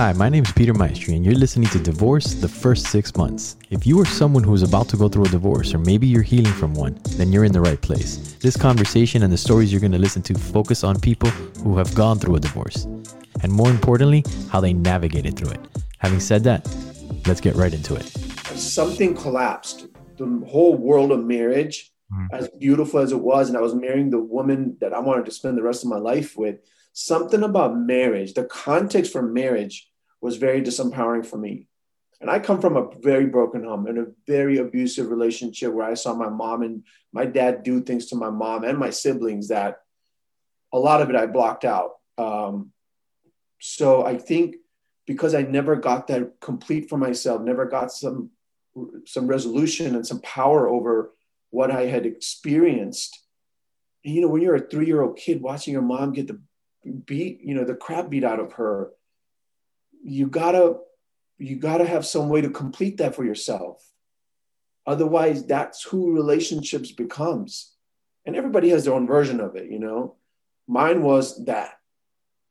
[0.00, 3.56] Hi, my name is Peter Maestri, and you're listening to Divorce the First Six Months.
[3.68, 6.22] If you are someone who is about to go through a divorce, or maybe you're
[6.22, 8.16] healing from one, then you're in the right place.
[8.40, 11.28] This conversation and the stories you're going to listen to focus on people
[11.62, 12.86] who have gone through a divorce,
[13.42, 15.60] and more importantly, how they navigated through it.
[15.98, 16.66] Having said that,
[17.26, 18.06] let's get right into it.
[18.56, 19.88] Something collapsed.
[20.16, 22.34] The whole world of marriage, mm-hmm.
[22.34, 25.30] as beautiful as it was, and I was marrying the woman that I wanted to
[25.30, 26.60] spend the rest of my life with
[26.94, 29.88] something about marriage, the context for marriage
[30.20, 31.68] was very disempowering for me.
[32.20, 35.94] And I come from a very broken home and a very abusive relationship where I
[35.94, 39.78] saw my mom and my dad do things to my mom and my siblings that
[40.72, 41.92] a lot of it I blocked out.
[42.18, 42.72] Um,
[43.58, 44.56] so I think
[45.06, 48.30] because I never got that complete for myself, never got some
[49.04, 51.12] some resolution and some power over
[51.50, 53.18] what I had experienced.
[54.04, 56.40] And, you know, when you're a three year old kid watching your mom get the
[56.84, 58.90] beat, you know, the crap beat out of her,
[60.10, 60.76] you gotta
[61.38, 63.82] you gotta have some way to complete that for yourself.
[64.86, 67.72] Otherwise, that's who relationships becomes.
[68.26, 70.16] And everybody has their own version of it, you know.
[70.66, 71.78] Mine was that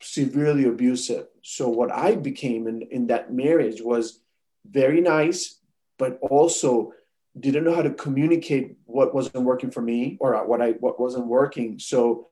[0.02, 1.28] severely abusive.
[1.44, 4.22] So what I became in, in that marriage was
[4.66, 5.59] very nice,
[5.97, 6.94] but also
[7.39, 11.28] didn't know how to communicate what wasn't working for me or what I what wasn't
[11.28, 11.78] working.
[11.78, 12.30] So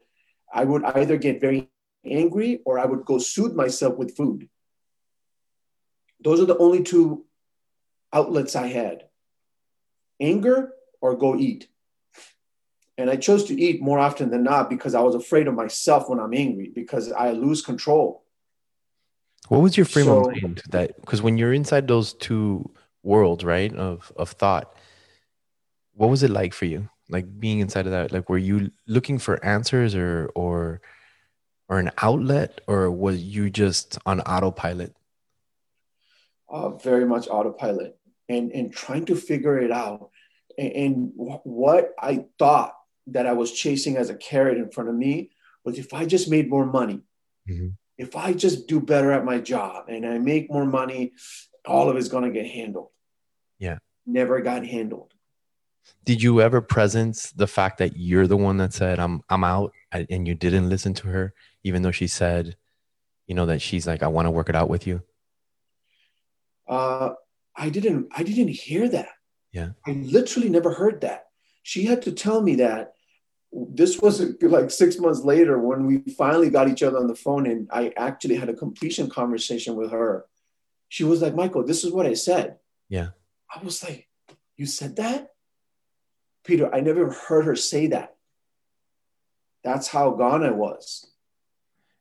[0.52, 1.70] I would either get very
[2.06, 4.48] angry or I would go soothe myself with food.
[6.22, 7.26] Those are the only two
[8.14, 9.04] outlets I had
[10.20, 11.68] anger or go eat.
[12.98, 16.10] And I chose to eat more often than not because I was afraid of myself
[16.10, 18.24] when I'm angry because I lose control.
[19.50, 22.70] What was your frame so, of mind that because when you're inside those two
[23.04, 24.76] worlds, right, of of thought,
[25.94, 26.90] what was it like for you?
[27.08, 30.82] Like being inside of that, like were you looking for answers or or
[31.70, 34.94] or an outlet, or was you just on autopilot?
[36.50, 37.98] Uh, very much autopilot,
[38.30, 40.10] and and trying to figure it out.
[40.58, 42.74] And, and what I thought
[43.08, 45.32] that I was chasing as a carrot in front of me
[45.64, 47.02] was if I just made more money,
[47.50, 47.70] mm-hmm.
[47.98, 51.14] if I just do better at my job and I make more money,
[51.66, 52.90] all of it's gonna get handled.
[53.60, 55.14] Yeah, never got handled.
[56.04, 59.74] Did you ever presence the fact that you're the one that said I'm I'm out
[59.92, 61.34] and you didn't listen to her?
[61.68, 62.56] even though she said,
[63.28, 65.04] you know, that she's like, I want to work it out with you?
[66.68, 67.12] Uh,
[67.56, 69.10] I didn't, I didn't hear that.
[69.52, 69.70] Yeah.
[69.86, 71.26] I literally never heard that.
[71.64, 72.94] She had to tell me that
[73.52, 77.48] this was like six months later when we finally got each other on the phone
[77.48, 80.26] and I actually had a completion conversation with her.
[80.90, 82.58] She was like, Michael, this is what I said.
[82.90, 83.10] Yeah.
[83.54, 84.08] I was like,
[84.56, 85.32] you said that?
[86.46, 88.16] Peter, I never heard her say that.
[89.64, 91.08] That's how gone I was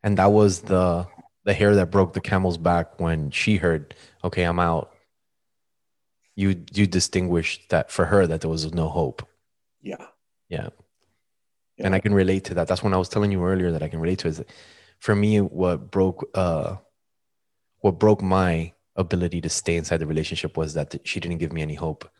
[0.06, 1.04] and that was the
[1.46, 4.92] the hair that broke the camel's back when she heard, "Okay, I'm out."
[6.34, 9.26] You you distinguished that for her that there was no hope.
[9.80, 10.06] Yeah.
[10.50, 10.68] Yeah.
[11.78, 11.86] yeah.
[11.86, 12.68] And I can relate to that.
[12.68, 14.42] That's when I was telling you earlier that I can relate to is
[14.98, 16.76] for me what broke uh
[17.78, 21.62] what broke my ability to stay inside the relationship was that she didn't give me
[21.62, 22.10] any hope.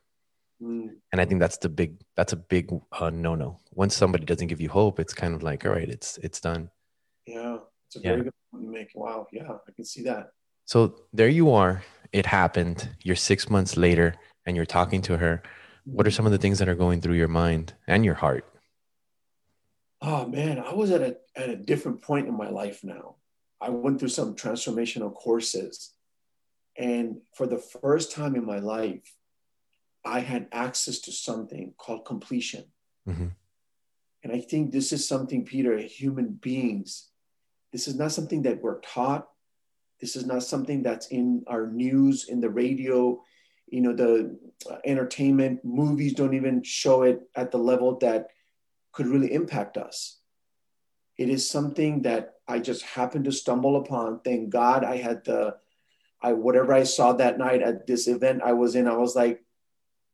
[0.63, 0.91] Mm.
[1.13, 3.59] And I think that's the big that's a big uh, no no.
[3.73, 6.71] Once somebody doesn't give you hope, it's kind of like all right, it's it's done.
[7.27, 7.59] Yeah.
[7.87, 8.91] It's a very good point you make.
[8.95, 9.27] Wow.
[9.33, 10.31] Yeah, I can see that.
[10.65, 11.83] So there you are.
[12.13, 12.89] It happened.
[13.03, 14.15] You're six months later
[14.45, 15.43] and you're talking to her.
[15.85, 18.45] What are some of the things that are going through your mind and your heart?
[20.03, 23.17] Oh man, I was at a at a different point in my life now.
[23.61, 25.95] I went through some transformational courses.
[26.77, 29.15] And for the first time in my life,
[30.05, 32.65] I had access to something called completion.
[33.09, 33.29] Mm-hmm.
[34.23, 37.11] And I think this is something, Peter, human beings
[37.77, 39.29] this is not something that we're taught.
[40.01, 43.21] This is not something that's in our news, in the radio,
[43.67, 44.39] you know, the
[44.71, 48.29] uh, entertainment, movies don't even show it at the level that
[48.93, 50.21] could really impact us.
[51.19, 54.21] It is something that I just happened to stumble upon.
[54.21, 55.57] Thank God I had the,
[56.23, 59.45] I whatever I saw that night at this event I was in, I was like,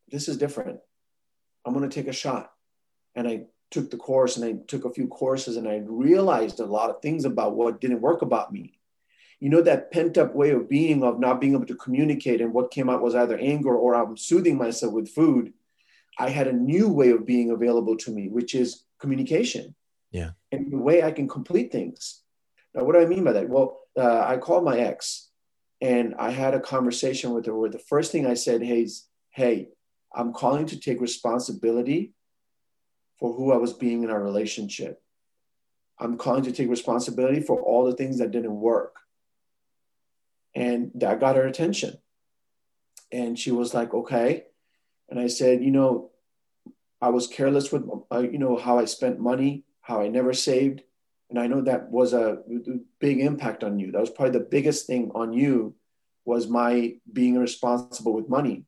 [0.08, 0.80] this is different.
[1.64, 2.50] I'm gonna take a shot.
[3.14, 3.42] And I
[3.72, 7.00] took the course and I took a few courses and I realized a lot of
[7.02, 8.78] things about what didn't work about me.
[9.40, 12.52] You know, that pent up way of being, of not being able to communicate, and
[12.52, 15.52] what came out was either anger or I'm soothing myself with food.
[16.16, 19.74] I had a new way of being available to me, which is communication.
[20.12, 20.30] Yeah.
[20.52, 22.22] And the way I can complete things.
[22.72, 23.48] Now, what do I mean by that?
[23.48, 25.30] Well, uh, I called my ex
[25.80, 28.86] and I had a conversation with her where the first thing I said, hey,
[29.30, 29.68] hey,
[30.14, 32.12] I'm calling to take responsibility
[33.22, 35.00] for who I was being in our relationship.
[35.96, 38.96] I'm calling to take responsibility for all the things that didn't work.
[40.56, 41.98] And that got her attention.
[43.12, 44.46] And she was like, okay.
[45.08, 46.10] And I said, you know,
[47.00, 50.82] I was careless with, uh, you know, how I spent money, how I never saved.
[51.30, 52.38] And I know that was a
[52.98, 53.92] big impact on you.
[53.92, 55.76] That was probably the biggest thing on you
[56.24, 58.64] was my being responsible with money.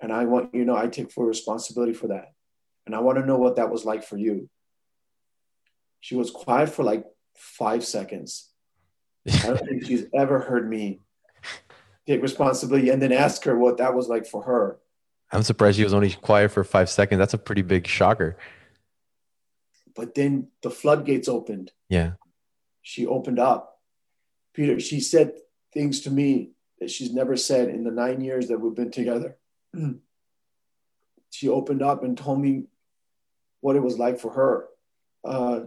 [0.00, 2.32] And I want you know I take full responsibility for that.
[2.88, 4.48] And I want to know what that was like for you.
[6.00, 7.04] She was quiet for like
[7.36, 8.48] five seconds.
[9.30, 11.00] I don't think she's ever heard me
[12.06, 14.78] take responsibility and then ask her what that was like for her.
[15.30, 17.18] I'm surprised she was only quiet for five seconds.
[17.18, 18.38] That's a pretty big shocker.
[19.94, 21.72] But then the floodgates opened.
[21.90, 22.12] Yeah.
[22.80, 23.80] She opened up.
[24.54, 25.32] Peter, she said
[25.74, 29.36] things to me that she's never said in the nine years that we've been together.
[31.30, 32.64] she opened up and told me
[33.60, 34.68] what it was like for her.
[35.24, 35.60] Uh,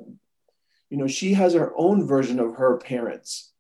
[0.90, 3.52] you know, she has her own version of her parents.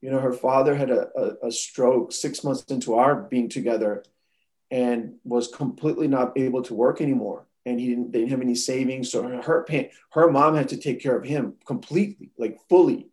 [0.00, 4.04] You know, her father had a, a, a stroke six months into our being together
[4.70, 7.46] and was completely not able to work anymore.
[7.64, 9.10] And he didn't, they didn't have any savings.
[9.10, 9.66] So her, her,
[10.10, 13.08] her mom had to take care of him completely, like fully.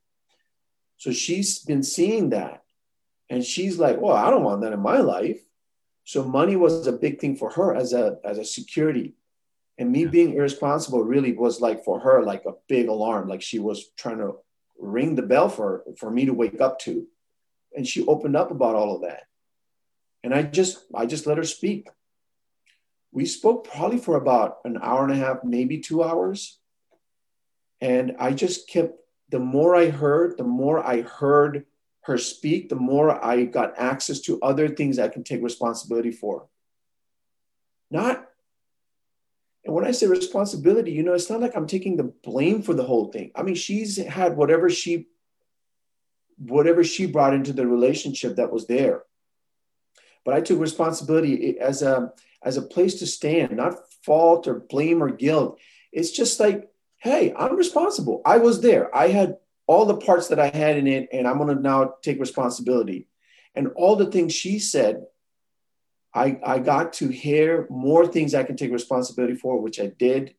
[0.98, 2.64] So she's been seeing that.
[3.30, 5.40] And she's like, well, I don't want that in my life.
[6.04, 9.14] So money was a big thing for her as a, as a security.
[9.78, 13.60] And me being irresponsible really was like for her, like a big alarm, like she
[13.60, 14.36] was trying to
[14.78, 17.08] ring the bell for, for me to wake up to.
[17.76, 19.24] And she opened up about all of that.
[20.24, 21.88] And I just, I just let her speak.
[23.12, 26.60] We spoke probably for about an hour and a half, maybe two hours.
[27.80, 28.94] And I just kept,
[29.30, 31.66] the more I heard, the more I heard
[32.02, 36.48] her speak, the more I got access to other things I can take responsibility for.
[37.90, 38.26] Not,
[39.64, 42.74] and when I say responsibility, you know, it's not like I'm taking the blame for
[42.74, 43.32] the whole thing.
[43.36, 45.08] I mean, she's had whatever she,
[46.38, 49.04] whatever she brought into the relationship that was there.
[50.26, 52.12] But I took responsibility as a
[52.44, 55.60] as a place to stand, not fault or blame or guilt.
[55.92, 56.68] It's just like,
[56.98, 58.22] hey, I'm responsible.
[58.26, 58.96] I was there.
[58.96, 59.38] I had
[59.68, 63.08] all the parts that I had in it, and I'm going to now take responsibility.
[63.54, 65.04] And all the things she said,
[66.14, 70.36] I, I got to hear more things I can take responsibility for, which I did.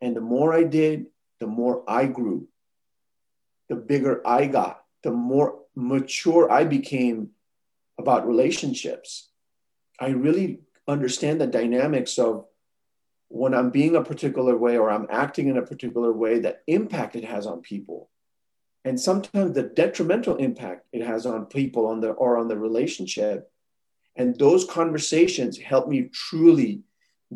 [0.00, 1.06] And the more I did,
[1.38, 2.48] the more I grew,
[3.68, 7.30] the bigger I got, the more mature I became
[7.98, 9.28] about relationships.
[9.98, 12.46] I really understand the dynamics of
[13.28, 17.14] when I'm being a particular way or I'm acting in a particular way, that impact
[17.14, 18.10] it has on people
[18.84, 23.50] and sometimes the detrimental impact it has on people on the or on the relationship
[24.16, 26.82] and those conversations help me truly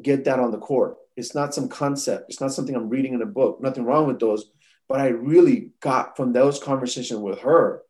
[0.02, 2.26] get that on the court it's not some concept.
[2.28, 3.60] It's not something i'm reading in a book.
[3.60, 4.50] Nothing wrong with those.
[4.88, 7.82] But i really got from those conversations with her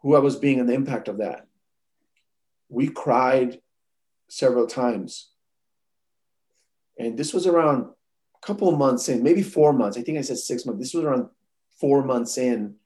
[0.00, 1.46] who i was being and the impact of that.
[2.68, 3.60] We cried
[4.28, 5.30] several times.
[6.98, 9.98] And this was around a couple of months in maybe four months.
[9.98, 10.80] I think i said six months.
[10.80, 11.28] This was around
[11.80, 12.76] four months in.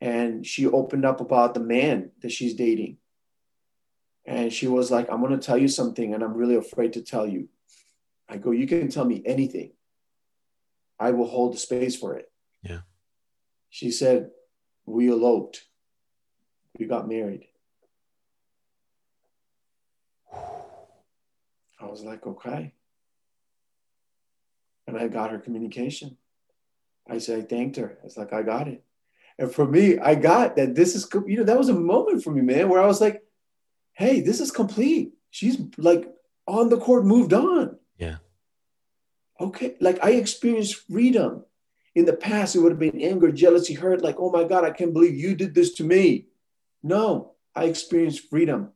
[0.00, 2.98] And she opened up about the man that she's dating.
[4.28, 7.02] And she was like, I'm going to tell you something, and I'm really afraid to
[7.02, 7.48] tell you.
[8.28, 9.72] I go, You can tell me anything.
[11.00, 12.30] I will hold the space for it.
[12.62, 12.80] Yeah.
[13.70, 14.28] She said,
[14.84, 15.64] We eloped.
[16.78, 17.46] We got married.
[21.80, 22.74] I was like, Okay.
[24.86, 26.18] And I got her communication.
[27.08, 27.96] I said, I thanked her.
[28.04, 28.84] It's like, I got it.
[29.38, 32.30] And for me, I got that this is, you know, that was a moment for
[32.30, 33.22] me, man, where I was like,
[33.98, 35.12] hey, this is complete.
[35.30, 36.08] She's like
[36.46, 37.76] on the court, moved on.
[37.98, 38.18] Yeah.
[39.40, 39.74] Okay.
[39.80, 41.44] Like I experienced freedom.
[41.96, 44.70] In the past, it would have been anger, jealousy, hurt, like, oh my God, I
[44.70, 46.26] can't believe you did this to me.
[46.80, 48.70] No, I experienced freedom.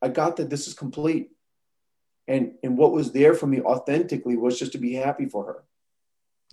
[0.00, 1.30] I got that this is complete.
[2.26, 5.64] And, and what was there for me authentically was just to be happy for her.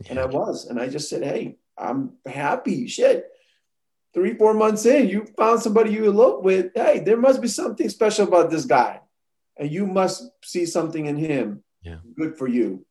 [0.04, 0.08] Yeah.
[0.10, 0.66] And I was.
[0.66, 2.88] And I just said, hey, I'm happy.
[2.88, 3.32] Shit.
[4.14, 6.72] Three, four months in, you found somebody you elope with.
[6.76, 9.00] Hey, there must be something special about this guy.
[9.58, 11.64] And you must see something in him.
[11.82, 11.98] Yeah.
[12.18, 12.86] Good for you.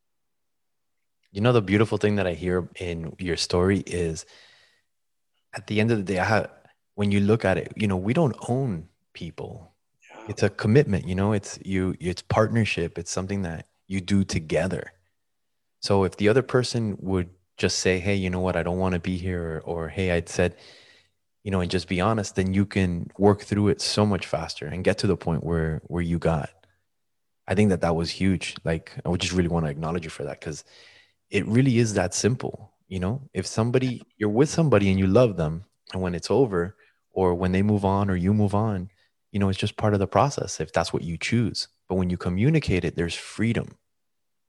[1.33, 4.25] You know, the beautiful thing that I hear in your story is
[5.55, 6.51] at the end of the day, I have,
[6.95, 9.73] when you look at it, you know, we don't own people.
[10.03, 10.25] Yeah.
[10.29, 12.99] It's a commitment, you know, it's you, it's partnership.
[12.99, 14.93] It's something that you do together.
[15.81, 18.95] So if the other person would just say, hey, you know what, I don't want
[18.95, 20.57] to be here, or, or hey, I'd said,
[21.43, 24.67] you know, and just be honest, then you can work through it so much faster
[24.67, 26.51] and get to the point where where you got.
[27.49, 28.55] I think that that was huge.
[28.65, 30.65] Like, I would just really want to acknowledge you for that because
[31.31, 32.73] it really is that simple.
[32.89, 36.77] You know, if somebody you're with somebody and you love them, and when it's over,
[37.13, 38.89] or when they move on or you move on,
[39.33, 41.69] you know, it's just part of the process if that's what you choose.
[41.89, 43.77] But when you communicate it, there's freedom,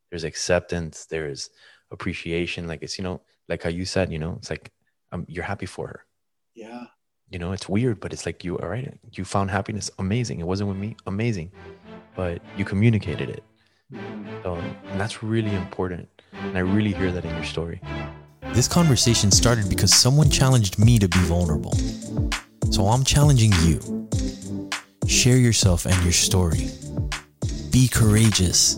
[0.09, 1.49] there's acceptance, there's
[1.91, 2.67] appreciation.
[2.67, 4.71] Like it's, you know, like how you said, you know, it's like
[5.11, 6.05] um, you're happy for her.
[6.53, 6.85] Yeah.
[7.29, 9.89] You know, it's weird, but it's like you, all right, you found happiness.
[9.99, 10.39] Amazing.
[10.39, 10.97] It wasn't with me.
[11.05, 11.51] Amazing.
[12.15, 13.43] But you communicated it.
[13.93, 14.43] Mm-hmm.
[14.43, 16.09] So, and that's really important.
[16.33, 17.81] And I really hear that in your story.
[18.53, 21.73] This conversation started because someone challenged me to be vulnerable.
[22.69, 24.09] So I'm challenging you.
[25.07, 26.69] Share yourself and your story.
[27.71, 28.75] Be courageous.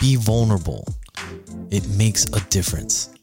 [0.00, 0.86] Be vulnerable.
[1.70, 3.15] It makes a difference.